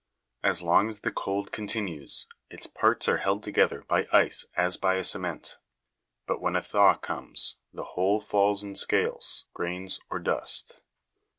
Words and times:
As 0.43 0.63
long 0.63 0.87
as 0.87 1.01
the 1.01 1.11
cold 1.11 1.51
con 1.51 1.67
tinues, 1.67 2.25
its 2.49 2.65
parts 2.65 3.07
are 3.07 3.17
held 3.17 3.43
together 3.43 3.83
by 3.87 4.07
ice 4.11 4.47
as 4.57 4.75
by 4.75 4.95
a 4.95 5.03
cement; 5.03 5.59
but 6.25 6.41
when 6.41 6.55
a 6.55 6.61
thaw 6.63 6.95
comes, 6.97 7.57
the. 7.71 7.83
whole 7.93 8.19
falls 8.19 8.63
in 8.63 8.73
scales, 8.73 9.45
grains, 9.53 9.99
or 10.09 10.17
dust. 10.17 10.79